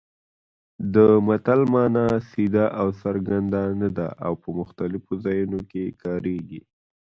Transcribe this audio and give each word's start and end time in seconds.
د 0.93 0.95
متل 1.27 1.61
مانا 1.73 2.07
سیده 2.29 2.65
او 2.79 2.87
څرګنده 3.01 3.63
نه 3.81 3.89
ده 3.97 4.07
او 4.25 4.33
په 4.41 4.49
مختلفو 4.59 5.11
ځایونو 5.25 5.59
کې 5.71 5.83
کارېږي 6.03 6.61